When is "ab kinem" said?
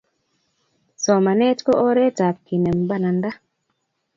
2.27-2.79